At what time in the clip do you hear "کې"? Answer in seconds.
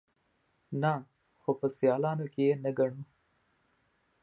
2.33-2.41